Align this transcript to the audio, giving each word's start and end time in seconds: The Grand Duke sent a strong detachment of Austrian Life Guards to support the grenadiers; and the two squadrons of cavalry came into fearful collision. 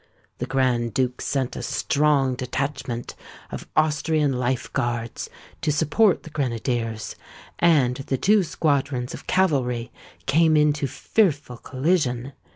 The 0.39 0.47
Grand 0.47 0.95
Duke 0.95 1.21
sent 1.21 1.55
a 1.55 1.61
strong 1.61 2.33
detachment 2.33 3.13
of 3.51 3.67
Austrian 3.75 4.33
Life 4.33 4.73
Guards 4.73 5.29
to 5.61 5.71
support 5.71 6.23
the 6.23 6.31
grenadiers; 6.31 7.15
and 7.59 7.97
the 7.97 8.17
two 8.17 8.41
squadrons 8.41 9.13
of 9.13 9.27
cavalry 9.27 9.91
came 10.25 10.57
into 10.57 10.87
fearful 10.87 11.57
collision. 11.57 12.33